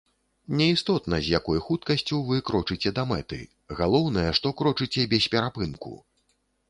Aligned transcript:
Не 0.59 0.67
істотна, 0.75 1.17
з 1.25 1.33
якой 1.39 1.59
хуткасцю 1.65 2.21
вы 2.29 2.39
крочыце 2.47 2.93
да 3.01 3.05
мэты, 3.11 3.39
галоўнае, 3.83 4.27
што 4.39 4.55
крочыце 4.63 5.05
без 5.13 5.29
перапынку! 5.35 5.93